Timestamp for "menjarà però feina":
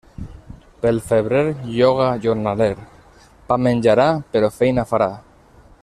3.67-4.89